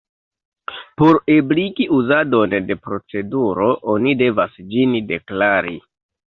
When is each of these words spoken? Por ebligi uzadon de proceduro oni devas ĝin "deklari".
Por 1.01 1.19
ebligi 1.33 1.85
uzadon 1.97 2.55
de 2.71 2.77
proceduro 2.87 3.69
oni 3.97 4.15
devas 4.23 4.57
ĝin 4.73 4.97
"deklari". 5.13 5.77